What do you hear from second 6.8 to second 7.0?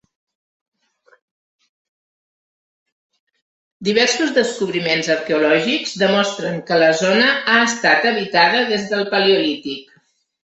la